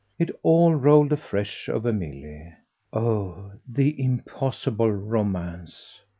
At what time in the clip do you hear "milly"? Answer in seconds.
1.93-2.51